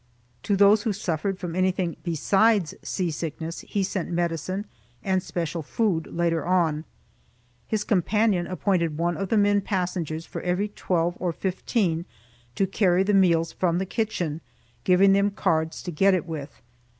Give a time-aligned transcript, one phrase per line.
[0.41, 4.65] To those who suffered from anything besides seasickness he sent medicine
[5.03, 6.85] and special food later on.
[7.67, 12.05] His companion appointed one of the men passengers for every twelve or fifteen
[12.55, 14.41] to carry the meals from the kitchen,
[14.85, 16.63] giving them cards to get it with.